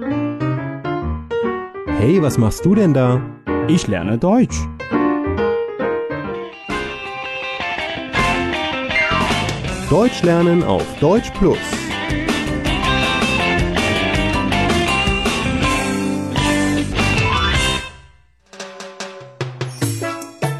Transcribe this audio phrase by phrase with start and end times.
[0.00, 0.06] Hey,
[2.22, 3.20] was machst du denn da?
[3.66, 4.56] Ich lerne Deutsch.
[9.90, 11.58] Deutsch lernen auf Deutsch Plus.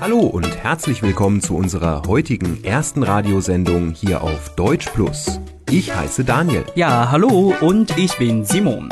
[0.01, 5.41] Hallo und herzlich willkommen zu unserer heutigen ersten Radiosendung hier auf Deutsch Plus.
[5.71, 6.65] Ich heiße Daniel.
[6.75, 8.89] Ja, hallo und ich bin Simon.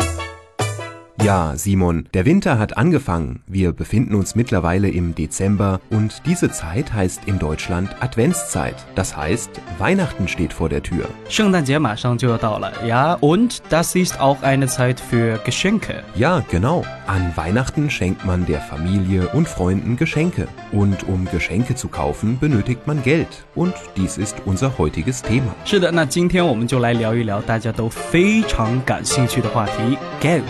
[1.25, 3.43] Ja, Simon, der Winter hat angefangen.
[3.45, 8.73] Wir befinden uns mittlerweile im Dezember und diese Zeit heißt in Deutschland Adventszeit.
[8.95, 11.05] Das heißt, Weihnachten steht vor der Tür.
[11.29, 16.03] 圣诞节马上就要到了，ja, und das ist auch eine Zeit für Geschenke.
[16.15, 16.83] Ja, genau.
[17.05, 20.47] An Weihnachten schenkt man der Familie und Freunden Geschenke.
[20.71, 23.45] Und um Geschenke zu kaufen, benötigt man Geld.
[23.53, 25.53] Und dies ist unser heutiges Thema.
[25.65, 30.41] 是的，那今天我们就来聊一聊大家都非常感兴趣的话题 Geld。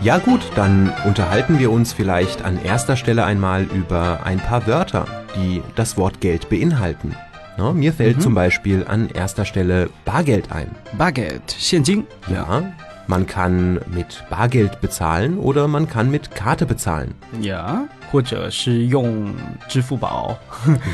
[0.00, 5.06] Ja gut, dann unterhalten wir uns vielleicht an erster Stelle einmal über ein paar Wörter,
[5.34, 7.16] die das Wort Geld beinhalten.
[7.56, 10.70] Na, mir fällt zum Beispiel an erster Stelle Bargeld ein.
[10.96, 12.62] Bargeld 现金 Ja,
[13.08, 19.34] man kann mit Bargeld bezahlen oder man kann mit Karte bezahlen.，ja，或者是用
[19.68, 20.36] 支付宝、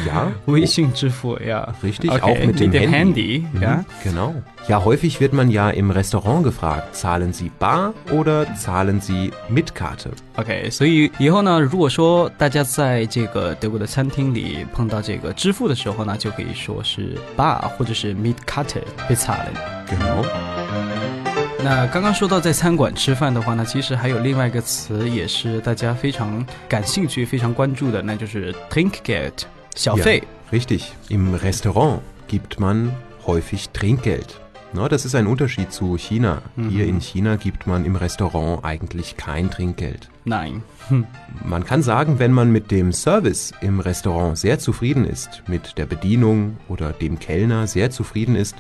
[0.07, 1.67] Ja, 微信支付，ja。
[1.83, 3.85] Richtig, okay, auch mit dem Handy, Mhm, ja.
[4.03, 4.35] Genau.
[4.67, 9.75] Ja, häufig wird man ja im Restaurant gefragt, zahlen Sie bar oder zahlen Sie mit
[9.75, 10.11] Karte?
[10.37, 19.53] OK，所以以后呢，如果说大家在这个德国的餐厅里碰到这个支付的时候呢，就可以说是 bar 或者是 mit Karte bezahlen。
[19.87, 20.25] Genau.
[21.64, 29.44] 那刚刚说到在餐馆吃饭的话呢，其实还有另外一个词也是大家非常感兴趣、非常关注的，那就是 Trinkgeld
[29.76, 30.24] 小费。
[30.52, 30.84] Richtig.
[31.10, 32.92] Im Restaurant gibt man
[33.28, 34.40] häufig Trinkgeld.
[34.72, 36.44] Na, das ist ein Unterschied zu China.
[36.70, 40.10] Hier in China gibt man im Restaurant eigentlich kein Trinkgeld.
[40.26, 40.62] Nein，
[41.44, 45.88] Man kann sagen, wenn man mit dem Service im Restaurant sehr zufrieden ist, mit der
[45.88, 48.56] Bedienung oder dem Kellner sehr zufrieden ist,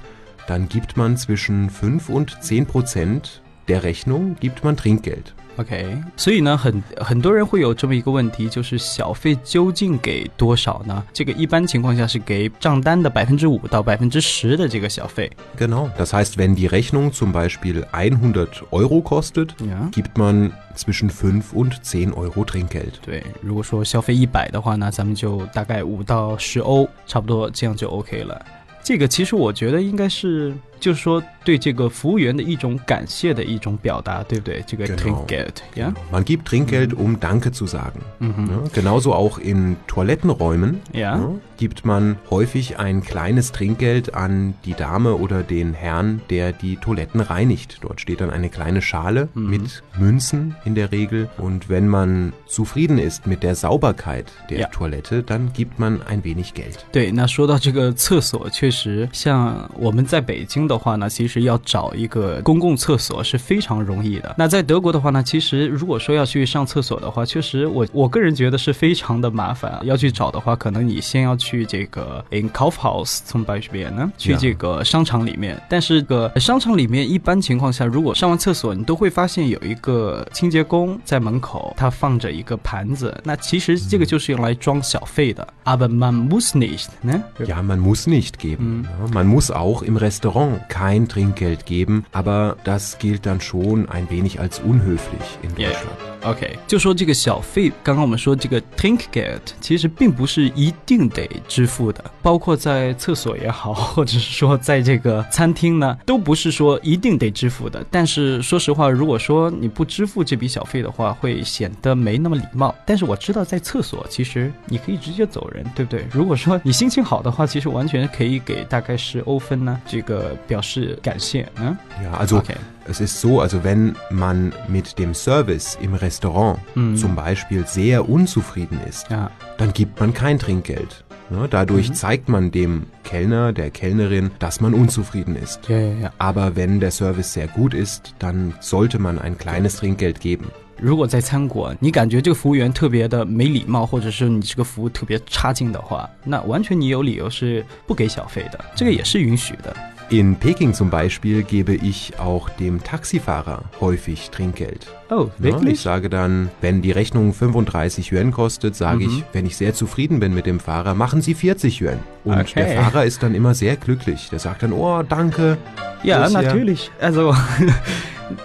[0.47, 5.33] dann gibt man zwischen 5 und 10 Prozent der Rechnung gibt man Trinkgeld.
[5.57, 11.03] OK，所以呢，很很多人会有这么一个问题，就是小费究竟给多少呢？
[11.11, 15.29] 这个一般情况下是给账单的百分之五到百分之十的这个小费。
[15.57, 15.89] Genau.
[15.97, 19.89] Das heißt, wenn die Rechnung zum Beispiel 100 Euro kostet, Ja.
[19.91, 22.93] gibt man zwischen 5 und 10 Euro Trinkgeld.
[23.05, 28.41] 对，如果说消费一百的话呢，咱们就大概五到十欧，差不多这样就 OK 了。
[28.84, 34.63] 这个其实我觉得应该是，就是说对这个服务员的一种感谢的一种表达，对不对？
[34.65, 35.25] 这个 Genau.
[35.25, 37.99] Trinkgeld，ja， Man gibt Trinkgeld, um Danke zu sagen.
[38.19, 41.17] Ja, genauso auch in Toilettenräumen Ja.
[41.17, 46.77] ja, gibt man häufig ein kleines Trinkgeld an die Dame oder den Herrn, der die
[46.77, 47.79] Toiletten reinigt.
[47.81, 51.29] Dort steht dann eine kleine Schale mit Münzen in der Regel.
[51.37, 54.67] Und wenn man zufrieden ist mit der Sauberkeit der Ja.
[54.67, 56.85] Toilette, dann gibt man ein wenig Geld.
[56.93, 64.34] 对，那说到这个厕所，确实像我们在北京的 话呢，其实要找一个公共厕所是非常容易的。
[64.38, 69.80] 那在德国的话呢，其实如果说要去上厕所的话，确实我我个人觉得是非常的麻烦。
[69.84, 75.60] 要去找的话，可能你先要去这个 in Kaufhaus 从 b 边呢，去这个商场里面。
[75.68, 83.14] 但是个商场里面一般情况下，如果上完厕所，你都会发现有一个清洁工在门口，他放着一个盘子。
[83.24, 85.46] 那其实这个就是用来装小费的。
[85.64, 88.84] Aber man muss nicht 呢？Ja, man muss nicht geben.
[88.84, 94.10] Ja, man muss auch im Restaurant kein Trinkgeld geben, aber das gilt dann schon ein
[94.10, 95.54] wenig als unhöflich in.
[95.54, 96.13] Deutschland.
[96.24, 107.84] OK，就说这个小费，刚刚我们说这个 Trinkgeld，其实并不是一定得支付的，包括在厕所也好， 或者是说在这个餐厅呢，都不是说一定得支付的。
[107.90, 112.74] 但是说实话，如果说你不支付这笔小费的话，会显得没那么礼貌。
[112.86, 116.06] 但是我知道在厕所，其实你可以直接走人，对不对？
[116.10, 121.46] 如果说你心情好的话，其实完全可以给大概十欧分呢，这个表示感谢。
[121.56, 126.59] 嗯 Ja, also，OK，es ist so, also wenn man mit dem Service im Restaurant
[126.95, 131.03] zum Beispiel sehr unzufrieden ist, 啊， dann gibt man kein Trinkgeld.
[131.31, 135.69] Ja, dadurch zeigt man dem Kellner, der Kellnerin, dass man unzufrieden ist.
[135.69, 136.13] 呀呀呀。
[136.17, 140.45] Aber wenn der Service sehr gut ist, dann sollte man ein kleines Trinkgeld geben.
[140.81, 149.75] 如果在餐馆，你感觉这个服务员特别的没礼貌，或者是你这个服务特别差劲的话，那完全你有理由是不给小费的，这个也是允许的。
[150.11, 154.87] In Peking zum Beispiel gebe ich auch dem Taxifahrer häufig Trinkgeld.
[155.09, 155.81] 哦、 Ja, ich wirklich？
[155.81, 160.33] sage dann, wenn die Rechnung 35 Yuan kostet, sage ich, wenn ich sehr zufrieden bin
[160.33, 161.99] mit dem Fahrer, machen Sie 40 Yuan.
[162.23, 162.53] Und Okay.
[162.55, 164.29] der Fahrer ist dann immer sehr glücklich.
[164.31, 165.57] Der sagt dann, oh, danke.
[166.01, 166.41] Ja, Grüß, ja.
[166.41, 166.89] natürlich.
[166.99, 167.35] Also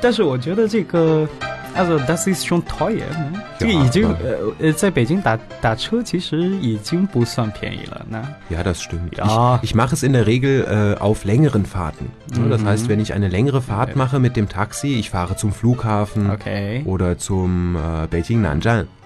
[0.02, 1.26] 但是我觉得这个。
[1.76, 3.02] Also das ist schon teuer，
[3.58, 8.22] 这个已经呃呃，在北京打打车其实已经不算便宜了呢。
[8.48, 9.16] Ja, das stimmt.
[9.16, 9.56] Ja.
[9.56, 12.12] Ich, ich mache es in der Regel äh, auf längeren Fahrten.
[12.32, 12.50] Mhm.
[12.50, 16.30] Das heißt, wenn ich eine längere Fahrt mache mit dem Taxi, ich fahre zum Flughafen
[16.30, 16.84] okay.
[16.86, 18.86] oder zum äh, Beijing Nanjing,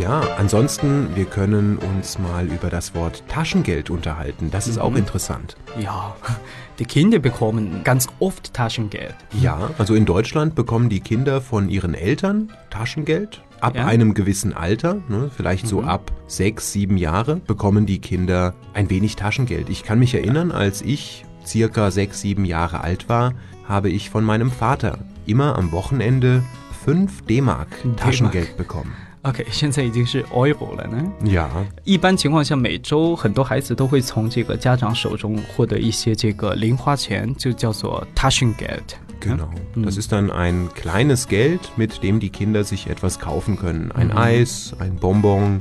[0.00, 4.50] Ja, ansonsten, wir können uns mal über das Wort Taschengeld unterhalten.
[4.50, 4.82] Das ist mhm.
[4.82, 5.56] auch interessant.
[5.78, 6.16] Ja,
[6.80, 9.14] die Kinder bekommen ganz oft Taschengeld.
[9.40, 13.86] Ja, also in Deutschland bekommen die Kinder von ihren Eltern Taschengeld ab ja.
[13.86, 15.88] einem gewissen Alter, ne, vielleicht so mhm.
[15.88, 19.68] ab sechs, sieben Jahre, bekommen die Kinder ein wenig Taschengeld.
[19.70, 23.32] Ich kann mich erinnern, als ich circa sechs, sieben Jahre alt war,
[23.68, 26.42] habe ich von meinem Vater immer am Wochenende
[26.84, 28.92] 5 D-Mark Taschengeld bekommen.
[29.24, 31.30] OK，现在已经是 euro 了呢。
[31.32, 31.50] 呀，
[31.84, 38.82] 一般情况下，每周很多孩子都会从这个家长手中获得一些这个零花钱，就叫做 Taschengeld。
[39.20, 39.48] Genau.
[39.76, 43.90] Das ist dann ein kleines Geld, mit dem die Kinder sich etwas kaufen können.
[43.92, 44.18] Ein mhm.
[44.18, 45.60] Eis, ein Bonbon.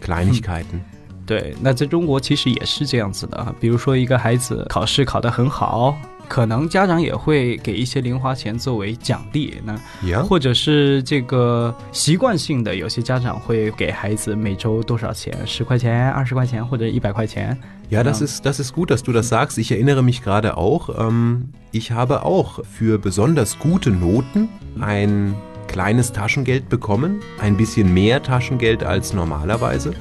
[0.00, 0.80] Kleinigkeiten.
[1.26, 3.52] 对，那在中国其实也是这样子的。
[3.58, 9.55] 比如说，一个孩子考试考得很好，可能家长也会给一些零花钱作为奖励。
[9.65, 15.35] 那，或者是这个习惯性的，有些家长会给孩子每周多少钱？
[15.45, 17.57] 十块钱、二十块钱或者一百块钱。
[17.89, 19.57] Ja, das ist, das ist gut, dass du das sagst.
[19.57, 24.47] Ich erinnere mich gerade auch, ähm, ich habe auch für besonders gute Noten
[24.79, 25.35] ein
[25.67, 29.91] kleines Taschengeld bekommen, ein bisschen mehr Taschengeld als normalerweise.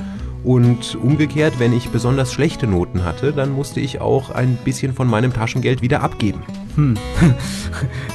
[0.45, 5.07] Und umgekehrt, wenn ich besonders schlechte Noten hatte, dann musste ich auch ein bisschen von
[5.07, 6.43] meinem Taschengeld wieder abgeben.
[6.75, 6.95] Hm.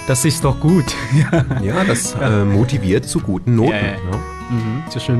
[0.07, 0.87] Das ist doch gut.
[1.63, 3.71] ja, das äh, motiviert zu guten Noten.
[3.71, 3.93] Ja, ja.
[3.93, 4.19] Ne?
[4.51, 5.17] 嗯，就是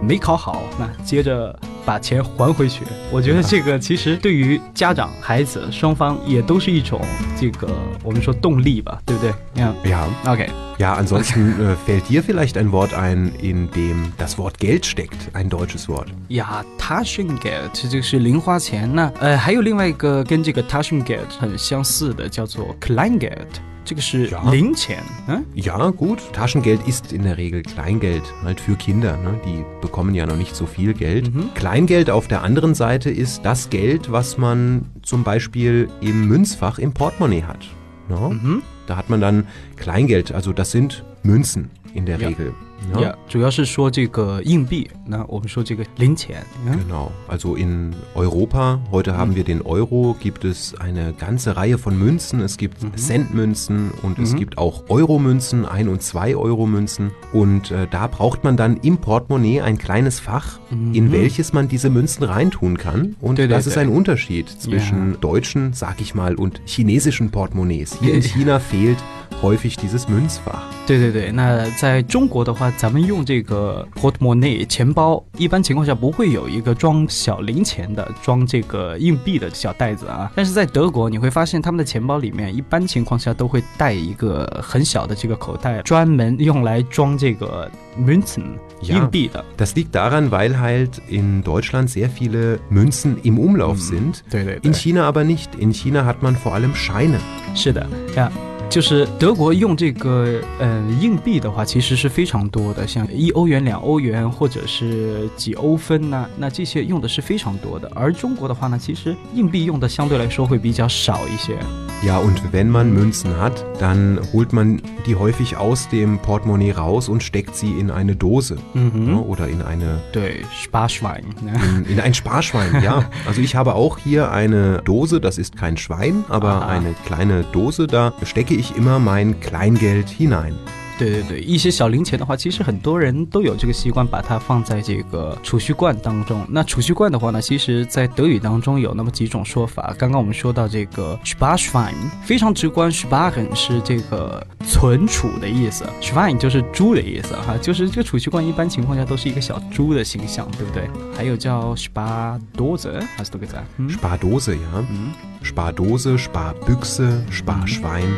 [0.00, 2.84] 没考好，那接着把钱还回去。
[3.10, 7.00] 我觉得这个其实对于家长、孩子双方也都是一种
[7.38, 7.68] 这个
[8.02, 9.72] 我们说动力吧，对不对？Ja.
[9.84, 10.06] Ja.
[10.24, 10.48] Okay.
[10.78, 15.30] Ja, ansonsten äh, fällt dir vielleicht ein Wort ein, in dem das Wort Geld steckt,
[15.32, 16.08] ein deutsches Wort.
[16.28, 18.94] Ja, Taschengeld 这是零花钱。
[18.94, 23.56] 那呃，还有另外一个跟这个 Taschengeld 很相似的，叫做 Kleingeld。
[23.85, 25.03] 这个是零钱。
[25.27, 25.41] Ja.
[25.53, 26.19] ja, gut.
[26.33, 29.17] Taschengeld ist in der Regel Kleingeld, halt für Kinder.
[29.17, 29.39] Ne?
[29.45, 31.33] Die bekommen ja noch nicht so viel Geld.
[31.33, 31.53] Mhm.
[31.55, 36.93] Kleingeld auf der anderen Seite ist das Geld, was man zum Beispiel im Münzfach im
[36.93, 37.67] Portemonnaie hat.
[38.09, 38.39] Ne?
[38.41, 38.61] Mhm.
[38.87, 42.27] Da hat man dann Kleingeld, also das sind Münzen in der ja.
[42.27, 42.53] Regel.
[42.95, 46.43] Ja, ja 主要是说这个硬币，那我们说这个零钱。
[46.65, 46.73] Ja?
[46.73, 51.95] Genau, also in Europa, heute haben wir den Euro, gibt es eine ganze Reihe von
[51.95, 52.41] Münzen.
[52.41, 52.97] Es gibt mhm.
[52.97, 54.23] Centmünzen und mhm.
[54.23, 57.11] es gibt auch Euromünzen, 1 und 2 Euromünzen.
[57.31, 60.95] Und äh, da braucht man dann im Portemonnaie ein kleines Fach, mhm.
[60.95, 63.15] in welches man diese Münzen reintun kann.
[63.21, 65.17] Und das ist ein Unterschied zwischen ja.
[65.17, 67.95] deutschen, sag ich mal, und chinesischen Portemonnaies.
[68.01, 68.97] Hier in China fehlt
[69.43, 70.63] häufig dieses Münzfach.
[70.87, 80.30] 对对对，那在中国的话， 咱们用这个 portemonnaie 钱包，一般情况下不会有一个装小零钱的、装这个硬币的小袋子啊。
[80.34, 88.44] 但是在德国，你会发现他们的钱包里面一般情况下都会带一个很小的这个口袋，专门用来装这个 Münzen
[88.82, 89.44] 硬币的。
[89.56, 94.22] Das liegt daran, weil halt in Deutschland sehr viele Münzen im Umlauf sind.
[94.62, 95.54] In China aber nicht.
[95.58, 97.18] In China hat man vor allem Scheine.
[97.54, 98.30] 是的，呀。
[98.69, 107.91] 就是德国用这个呃硬币的话，其实是非常多的，像一欧元、两欧元或者是几欧分呐，那这些用的是非常多的。
[107.93, 111.57] 而中国的话呢，其实硬币用的相对来说会比较少一些。
[112.03, 117.21] Ja, und wenn man Münzen hat, dann holt man die häufig aus dem Portemonnaie raus und
[117.21, 119.19] steckt sie in eine Dose mhm.
[119.19, 119.99] oder in eine.
[120.11, 121.25] 对，Sparschwein.
[121.41, 123.05] In, in ein Sparschwein, ja.
[123.27, 126.67] Also ich habe auch hier eine Dose, das ist kein Schwein, aber Aha.
[126.69, 130.58] eine kleine Dose, da stecke ich immer mein Kleingeld hinein.
[130.98, 136.46] 对对对，一些小零钱的话，其实很多人都有这个习惯，把它放在这个储蓄罐当中。
[136.48, 139.94] 那储蓄罐的话呢，其实在德语当中有那么几种说法。
[139.98, 141.92] 刚刚我们说到这个 Sparschwein，
[142.24, 150.88] 非常直观，Sparen 是这个存储的意思，Schwein 就是猪的意思哈，就是这个储蓄罐一般情况下都是一个小猪的形象，对不对？
[151.14, 154.84] 还有叫 Spardose，hast du gesagt？Spardose，ja。
[154.90, 155.12] 嗯
[155.44, 158.08] ，Spardose，Sparbüchse，Sparschwein，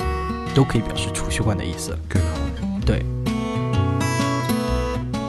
[0.55, 1.99] 都可以表示储蓄罐的意思。
[2.88, 2.88] genau。
[2.88, 3.04] 对。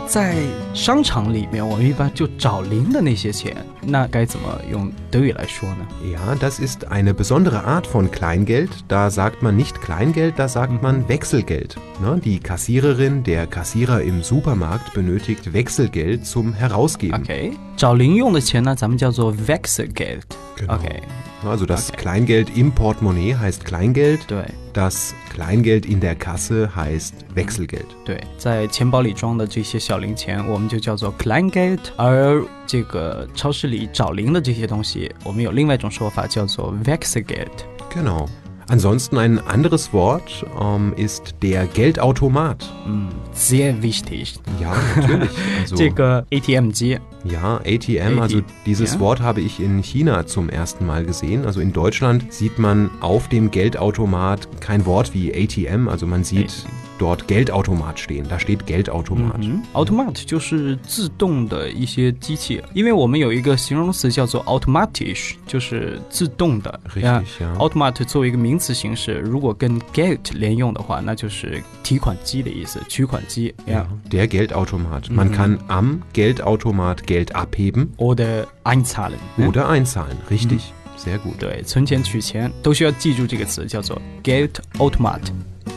[0.07, 0.37] 在
[0.75, 5.85] 商场里面，我们一般就找零的那些钱，那该怎么用德语来说呢？
[6.05, 8.69] Ja, das ist eine besondere Art von Kleingeld.
[8.87, 11.77] Da sagt man nicht Kleingeld, da sagt man Wechselgeld.
[12.01, 12.21] Ne?
[12.23, 17.21] Die Kassiererin, der Kassierer im Supermarkt benötigt Wechselgeld zum Herausgeben.
[17.21, 20.23] OK，找零用的钱呢，咱们叫做 Wechselgeld。
[20.57, 20.77] Genau.
[20.77, 21.03] OK，
[21.45, 22.03] Also das Okay.
[22.03, 24.27] Kleingeld im Portemonnaie heißt Kleingeld.
[24.27, 27.87] 对 Das Kleingeld in der Kasse heißt Wechselgeld.
[28.05, 37.65] 对，在钱包里装的这些小零钱，我们就叫做 Kleingeld，而这个超市里找零的这些东西，我们有另外一种说法叫做 Wechselgeld。
[37.95, 38.27] Genau.
[38.67, 42.65] Ansonsten ein anderes Wort ähm, ist der Geldautomat.
[42.87, 44.37] 嗯，sehr wichtig。
[44.59, 45.29] Ja, natürlich.
[45.61, 49.00] Also, 这个 ATM 机， ja, ATM, also dieses ja.
[49.00, 51.46] Wort habe ich in China zum ersten Mal gesehen.
[51.46, 56.66] Also in Deutschland sieht man auf dem Geldautomat kein Wort wie ATM, also man sieht
[56.99, 58.29] dort Geldautomat stehen.
[58.29, 59.39] Da steht Geldautomat.
[59.41, 66.81] 嗯，automat 就是自动的一些机器，因为我们有一个形容词叫做 automatisch，就是自动的。
[66.95, 67.55] Richtig, 呀 ja.
[67.57, 73.55] Automat 作为一个名词形式，如果跟 Geld 连用的话，那就是提款机的意思，取款机。
[73.67, 75.11] Ja, der Geldautomat.
[75.11, 79.19] Man kann am Geldautomat Geld abheben oder einzahlen。
[79.39, 80.17] oder einzahlen.
[80.31, 80.61] Richtig,
[80.97, 81.39] sehr gut.
[81.39, 85.21] 对，存钱取钱都需要记住这个词，叫做 Geldautomat。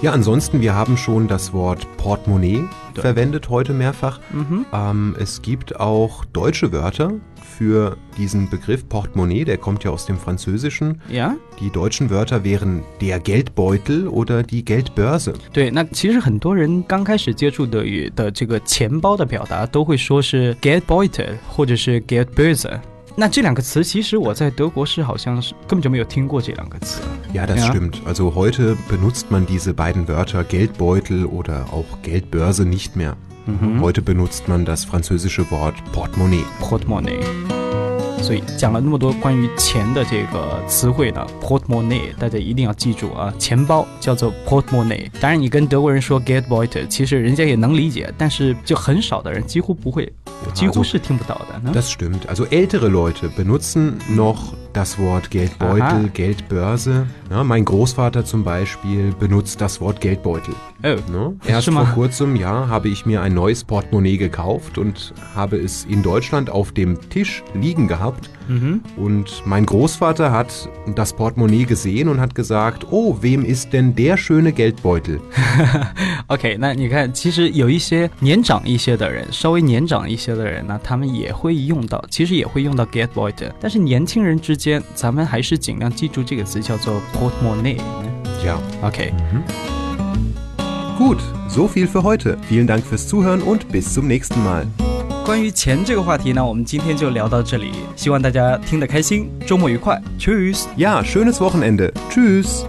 [0.02, 2.64] Ja, ansonsten, wir haben schon das Wort Portemonnaie
[2.96, 3.02] Ja.
[3.02, 4.20] verwendet heute mehrfach.
[4.34, 7.14] 嗯哼， Ähm, es gibt auch deutsche Wörter
[7.58, 11.00] für diesen Begriff Portemonnaie, der kommt ja aus dem Französischen.
[11.10, 15.34] 呀， Die deutschen Wörter wären der Geldbeutel oder die Geldbörse.
[15.54, 22.80] 对，那其实很多人刚开始接触德语的这个钱包的表达，都会说是 Geldbeutel 或者是 Geldbörse。
[23.15, 27.01] 那这两个词，其实我在德国是好像是根本就没有听过这两个词。
[27.35, 27.71] Ja, das Ja.
[27.71, 27.95] stimmt.
[28.07, 33.15] Also heute benutzt man diese beiden Wörter Geldbeutel oder auch Geldbörse nicht mehr.
[33.81, 36.45] Heute benutzt man das französische Wort Portemonnaie.
[36.61, 37.21] portemonnaie。
[38.23, 45.11] 所以讲了那么多关于钱的这个词汇呢，portemonnaie 大家一定要记住啊，钱包叫做 portemonnaie。
[45.21, 50.11] 当然，你跟德国人说 Geldbeutel，其实人家也能理解，但是就很少的人，几乎不会，
[50.54, 51.60] 几乎是听不到的。
[51.60, 52.28] 呢 Das stimmt.
[52.28, 56.10] Also ältere Leute benutzen noch das Wort Geldbeutel, Aha.
[56.14, 57.08] Geldbörse.
[57.30, 60.54] Ja, mein Großvater zum Beispiel benutzt das Wort Geldbeutel.
[60.84, 61.34] 哦， Ne?
[61.48, 65.58] Erst Schon vor mal- kurzem, ja, habe ich mir ein neues Portemonnaie gekauft und habe
[65.58, 68.30] es in Deutschland auf dem Tisch liegen gehabt.
[68.96, 74.16] Und mein Großvater hat das Portemonnaie gesehen und hat gesagt, oh, wem ist denn der
[74.16, 75.20] schöne Geldbeutel?
[76.28, 83.54] OK，那你看，其实有一些年长一些的人，稍微年长一些的人呢，他们也会用到，其实也会用到 get boy 的。
[83.60, 87.79] 但是年轻人之 间，咱们还是尽量记住这个词叫做 portemonnaie。
[88.45, 88.59] Ja.
[88.83, 89.13] okay.
[90.99, 92.37] Gut, so viel für heute.
[92.49, 94.67] Vielen Dank fürs Zuhören und bis zum nächsten Mal.
[95.25, 100.65] 关于钱这个话题呢，我们今天就聊到这里，希望大家听得开心，周末愉快，Tschüss。
[100.77, 101.93] Ja, schönes Wochenende.
[102.11, 102.65] Tschüss.